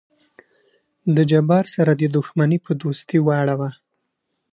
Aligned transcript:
د 1.15 1.17
جبار 1.31 1.65
سره 1.75 1.91
دې 1.99 2.07
دښمني 2.15 2.57
په 2.65 2.71
دوستي 2.81 3.19
واړو. 3.21 3.69